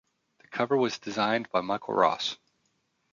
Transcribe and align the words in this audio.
The 0.39 0.47
cover 0.47 0.75
was 0.75 0.97
designed 0.97 1.51
by 1.51 1.61
Michael 1.61 1.93
Ross. 1.93 2.35